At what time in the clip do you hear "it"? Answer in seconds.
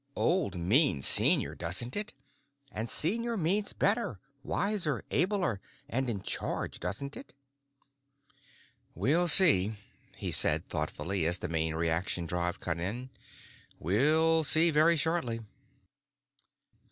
1.95-2.11, 7.15-7.35